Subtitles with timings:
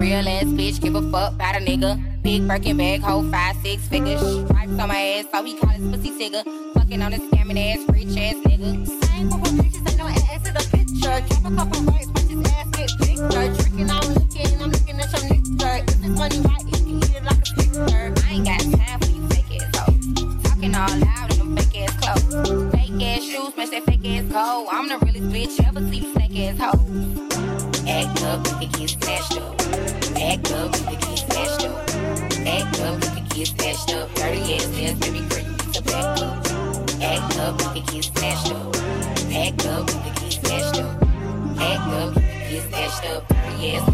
[0.00, 2.22] Real ass bitch, give a fuck about a nigga.
[2.22, 4.18] Big Birkin bag, hold five, six figures.
[4.46, 6.42] Stripes on my ass, so he call his pussy tigger.
[6.72, 8.86] Fucking on a scamming ass, rich ass nigga.
[9.04, 11.20] Same of bitches, ain't no ass in the picture.
[11.28, 13.28] Keep a couple rights, watch his ass get bigger.
[13.60, 15.82] Tricking, I'm looking, I'm looking at your nigga.
[15.84, 18.14] If it's money right, you can eat it like a picture.
[18.24, 20.42] I ain't got time for you fake ass hoes.
[20.44, 22.72] Talking all loud in them fake ass clothes.
[22.72, 24.68] Fake ass shoes, match that fake ass cold.
[24.72, 26.88] I'm the realest bitch ever see snake ass hoes.
[27.86, 29.59] Act up, you can get snatched up.
[33.40, 34.14] Get snatched up.
[34.14, 36.46] Dirty ass ass, baby girl, you to back up.
[37.00, 38.76] Act up, you can get snatched up.
[39.32, 41.02] Act up, you can get snatched up.
[41.58, 43.28] Act up, get snatched up.
[43.28, 43.89] Dirty ass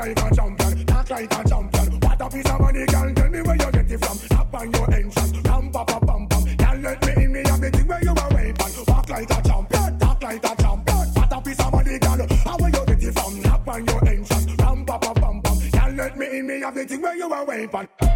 [0.00, 2.00] like a champion, talk like a champion.
[2.00, 3.14] What a piece of money, girl.
[3.14, 4.18] Tell me where you get it from.
[4.28, 6.56] Tap on your entrance, ram pa pa pam pam.
[6.56, 8.84] Girl, let me in, me have the thing where you are waiting.
[8.88, 11.06] Walk like a champion, talk like a champion.
[11.14, 12.26] What a piece of money, girl.
[12.44, 13.42] How where you get it from?
[13.42, 15.70] Tap on your entrance, ram pa pa pam pam.
[15.70, 18.09] Girl, let me in, me have the thing where you are waiting.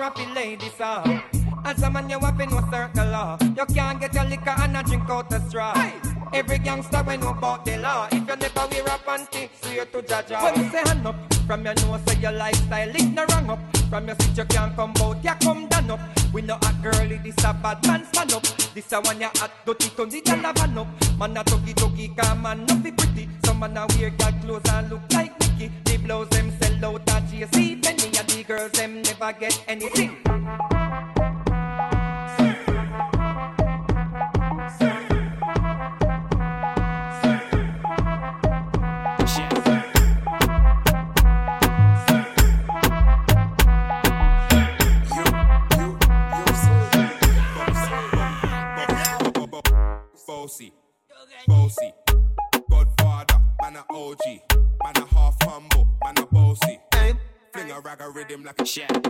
[0.00, 1.22] you're a lady, sir.
[1.64, 3.36] As a man, you have in no circle law.
[3.42, 5.74] You can't get your liquor and a drink out the straw.
[6.32, 8.08] Every gangster we know about the law.
[8.10, 10.42] If you never wear a panty, so you to jaja.
[10.42, 11.16] When you say hand up
[11.46, 13.58] from your nose, say your lifestyle it's no wrong up.
[13.90, 16.00] From your seat, you can't come out, you come down up.
[16.32, 18.42] We know a girlie, this a bad man stand up.
[18.72, 21.18] This a one you hot, dirty to the jalavan up.
[21.18, 23.28] Man a tuggy tuggy, come man, nothing pretty.
[23.44, 25.09] Some man a wear got clothes and look
[29.30, 30.16] never get anything.
[52.68, 54.18] Godfather, man a OG,
[54.82, 56.80] man a half humble, man a.
[57.52, 59.09] Fling a rhythm like a shit.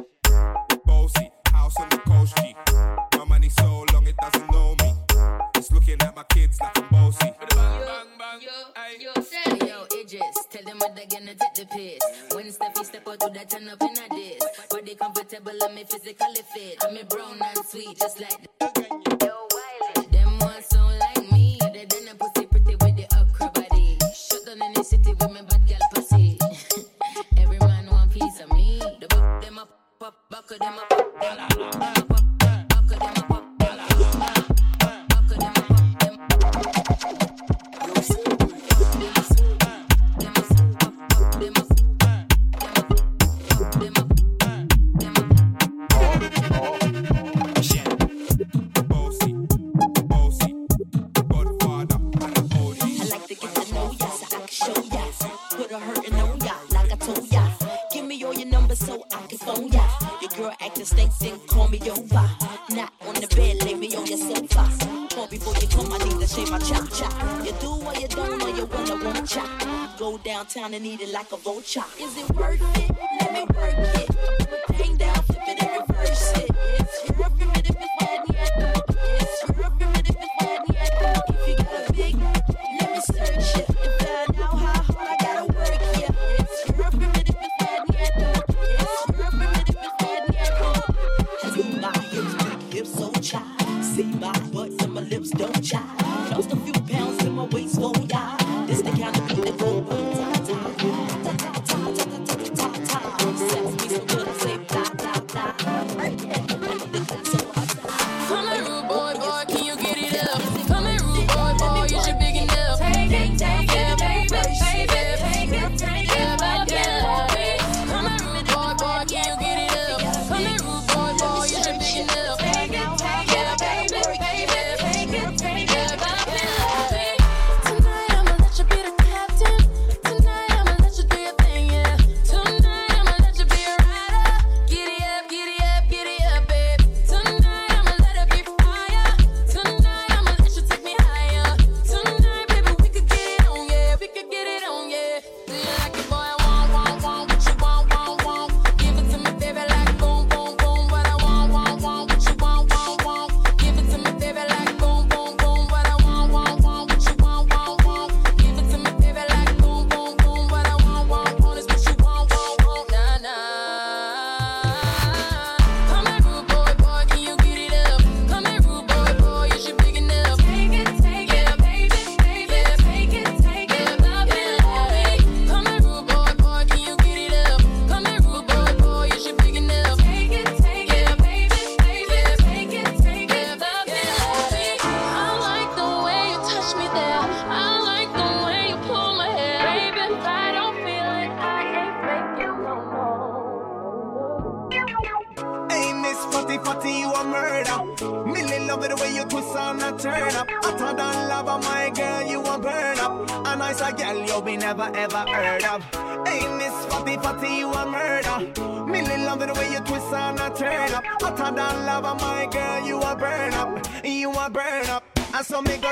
[70.40, 71.84] downtown and eat it like a vulture.
[72.00, 72.90] Is it worth it?
[73.20, 73.99] Let me work it.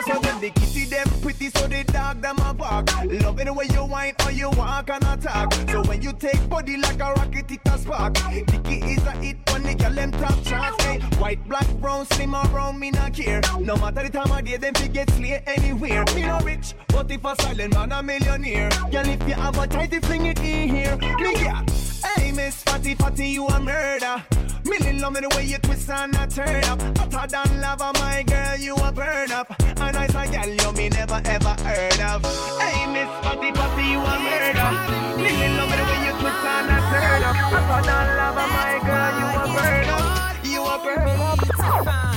[0.09, 2.87] So when the kitty them pretty, so they dog them a bark.
[3.05, 5.53] Love it the way you whine or you walk and attack.
[5.69, 8.15] So when you take body like a rocket, it a spark.
[8.15, 10.83] Dicky is a hit when the girl them top charts.
[10.83, 13.43] Hey, white, black, brown, slim or round, me not care.
[13.61, 16.07] No matter the time of day, them fi get slay anywhere.
[16.15, 19.67] Me no rich, but if a silent man a millionaire, girl if you have a
[19.67, 20.97] tight, fling it in here.
[20.97, 21.67] Me yeah.
[22.05, 24.23] Hey, Miss Fatty Fatty, you a murder.
[24.65, 26.81] Millie love me the way you twist and I turn up.
[26.99, 29.49] Hotter than lava, my girl, you a burn up.
[29.61, 32.25] A nice say, girl, you me never ever heard of.
[32.61, 34.71] Hey, Miss Fatty Fatty, you a murder.
[35.23, 37.37] Millie love me the way you twist and I turn up.
[37.37, 40.45] Hotter than lava, my girl, you a burn up.
[40.45, 42.08] You a burn up.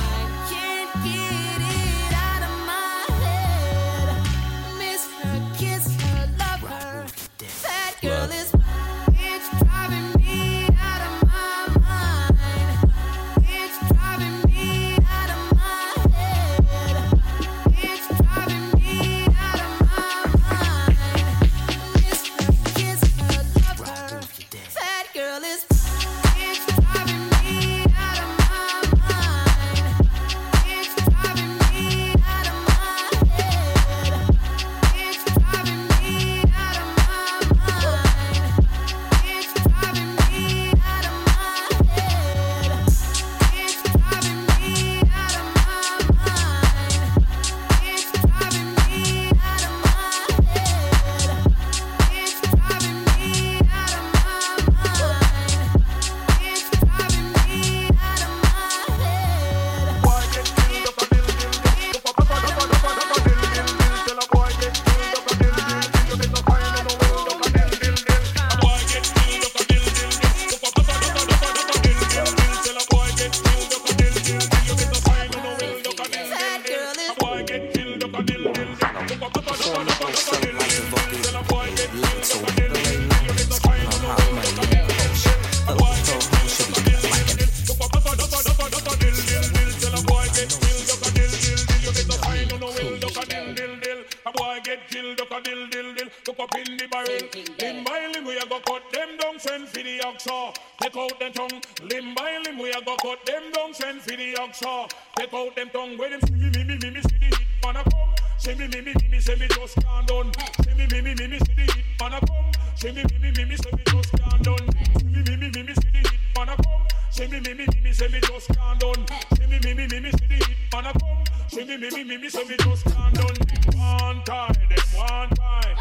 [121.52, 123.36] See me, me, me, me, me, so me just can't done
[123.76, 125.76] one time, them one time.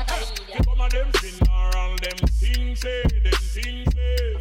[0.50, 4.34] The come of them funeral, them things say, them things say.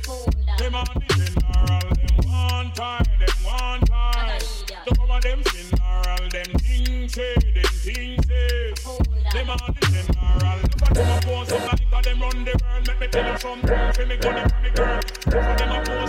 [0.57, 4.39] Them on the funeral, them one time, them one time.
[4.85, 8.73] The come of them funeral, them things say, them things say.
[9.31, 12.87] Them on the funeral, look at them a pose up like them run the world.
[12.87, 14.99] Make me tell you something, feel me go to me girl.
[15.27, 16.08] Look at them a pose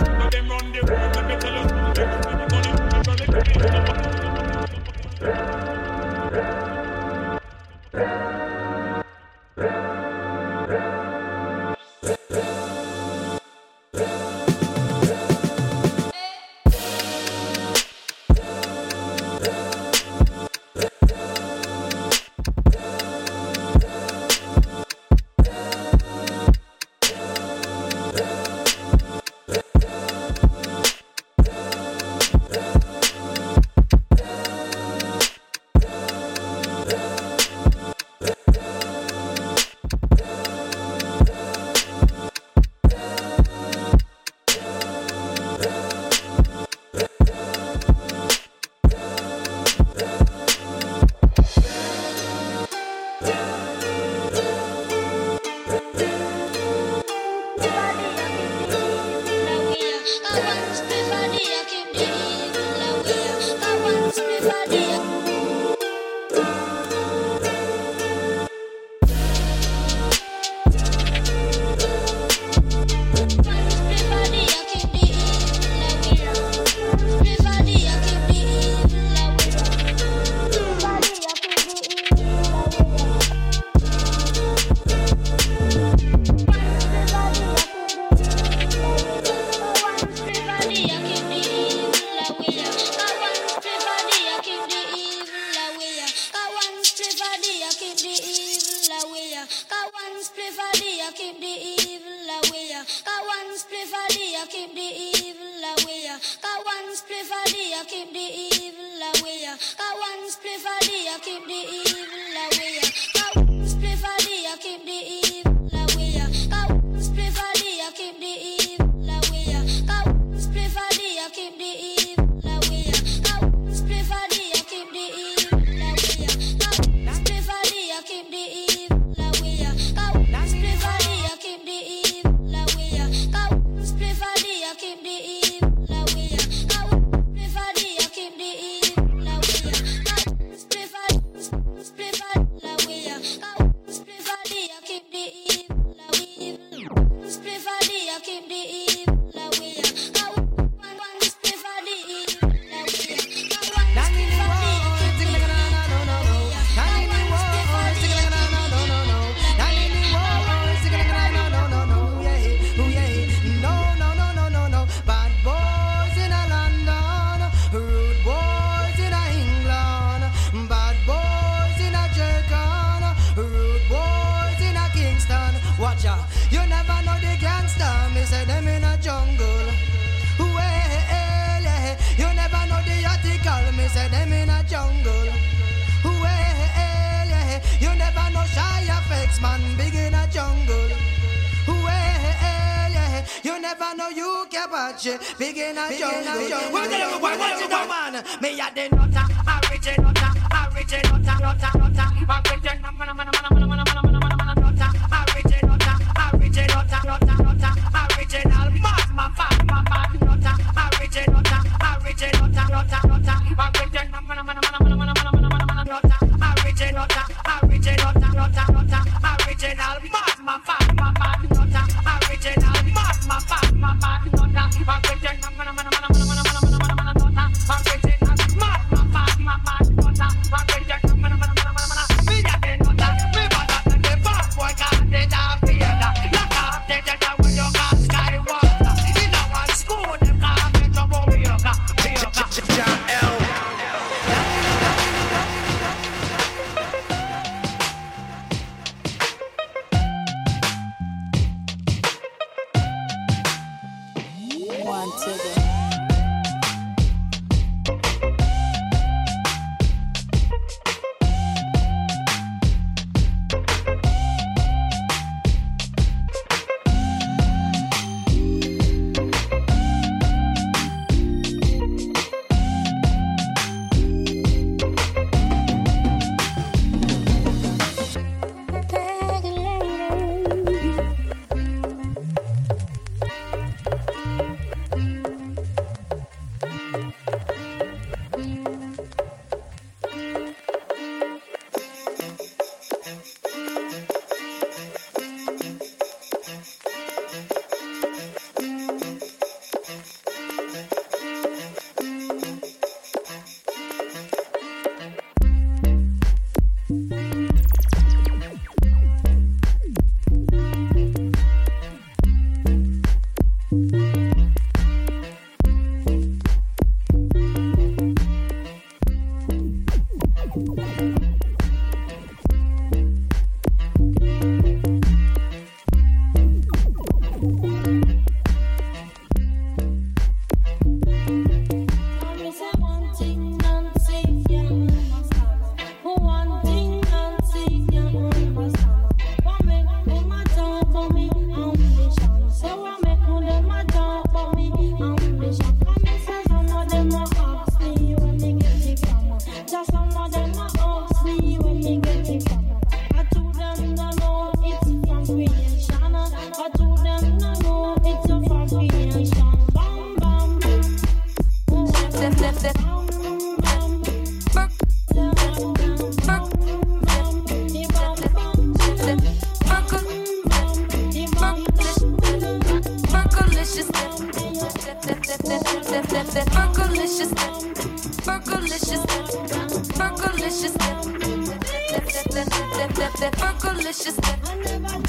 [384.21, 384.39] dip,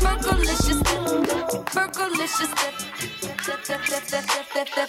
[0.01, 0.83] Fergalicious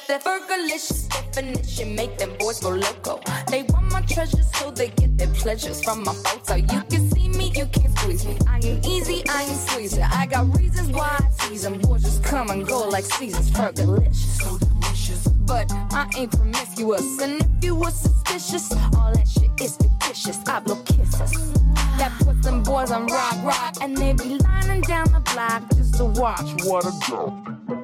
[0.08, 3.20] dip, definition make them boys go loco.
[3.50, 6.56] They want my treasures so they get their pleasures from my photo.
[6.56, 8.38] You can see me, you can't squeeze me.
[8.48, 10.02] I ain't easy, I ain't sleazy.
[10.02, 11.80] I got reasons why I tease them.
[11.80, 17.20] Boys just come and go like seasons, Fergalicious, So delicious but I ain't promiscuous.
[17.22, 20.40] And if you were suspicious, all that shit is fictitious.
[20.48, 21.62] I blow kisses.
[21.97, 23.75] That puts them boys on rock, rock.
[23.82, 27.34] And they be lining down the block just to watch what a go.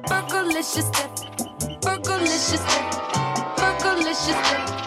[0.06, 1.10] Fergalicious step.
[1.82, 2.94] Fergalicious step.
[3.56, 4.80] Fergalicious step.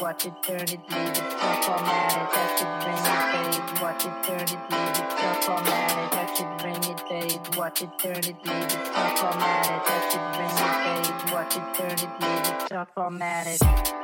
[0.00, 2.28] Watch it, turn it, leave it, stop formatted.
[2.34, 3.82] That should bring it, babe.
[3.82, 6.10] Watch it, turn it, leave it, stop formatted.
[6.12, 7.56] That should bring it, babe.
[7.56, 9.80] Watch it, turn it, leave it, stop formatted.
[9.86, 11.32] That should bring it, babe.
[11.32, 13.58] Watch it, turn it, leave it, stop formatted.
[13.60, 14.03] Da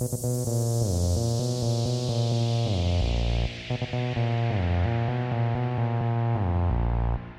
[0.00, 0.12] Thank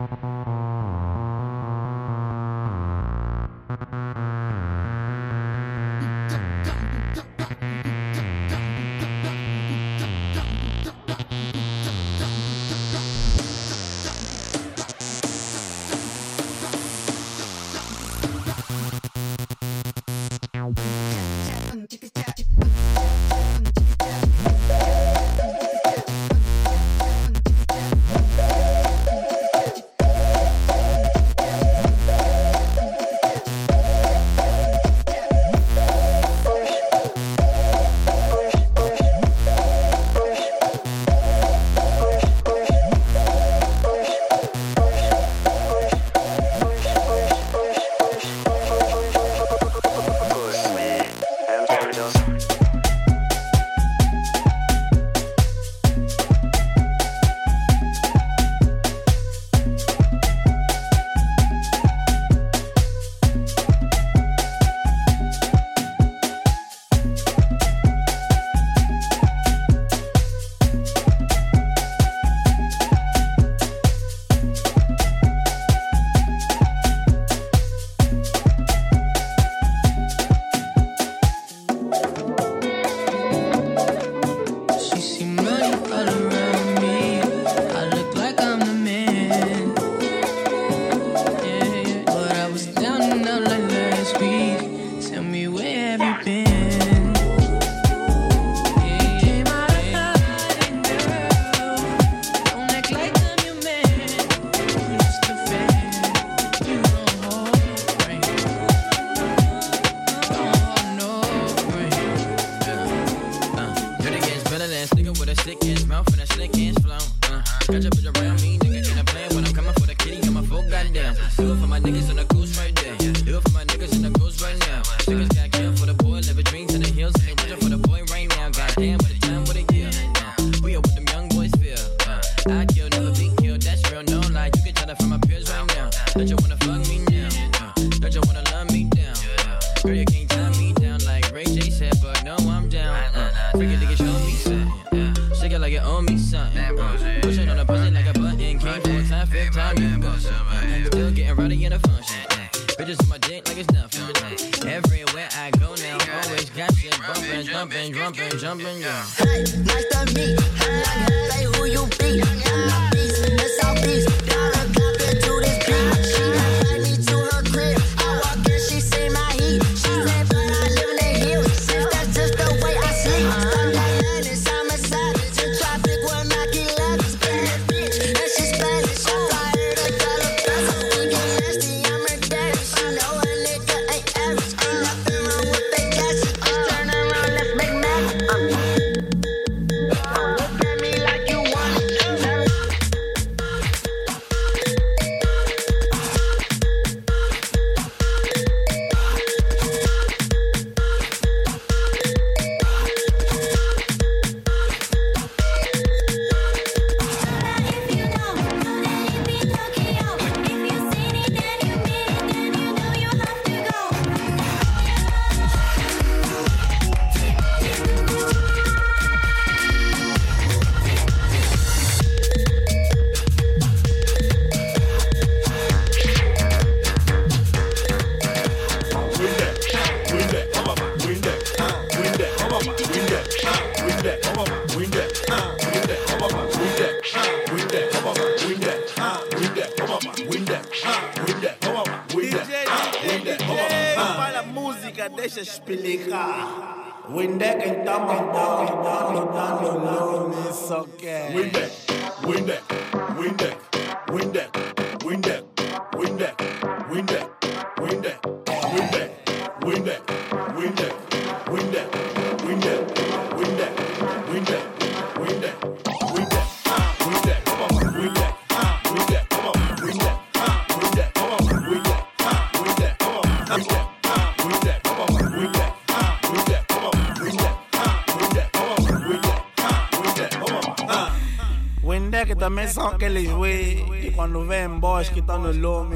[0.03, 0.48] you.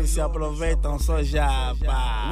[0.07, 2.29] se aproveitam, sou japa.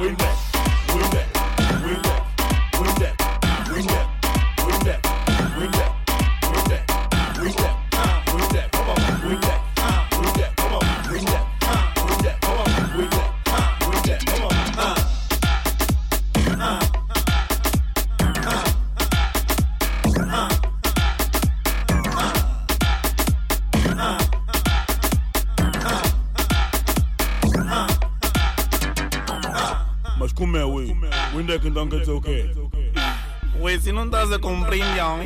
[34.32, 35.18] casa com brilhão.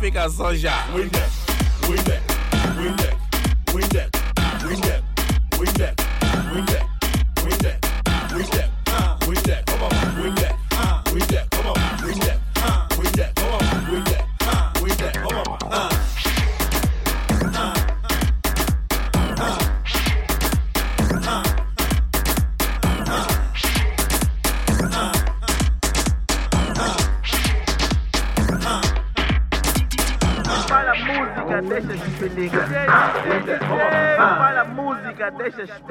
[0.00, 0.86] Fica só já.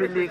[0.04, 0.28] Pili